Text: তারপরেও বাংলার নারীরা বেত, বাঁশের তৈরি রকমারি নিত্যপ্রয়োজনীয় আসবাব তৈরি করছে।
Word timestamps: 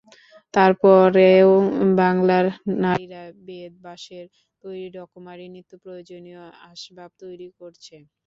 তারপরেও 0.53 1.49
বাংলার 1.97 2.45
নারীরা 2.81 3.23
বেত, 3.47 3.73
বাঁশের 3.85 4.25
তৈরি 4.63 4.87
রকমারি 4.97 5.45
নিত্যপ্রয়োজনীয় 5.55 6.41
আসবাব 6.71 7.09
তৈরি 7.21 7.47
করছে। 7.59 7.95